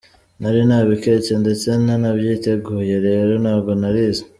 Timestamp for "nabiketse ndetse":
0.69-1.67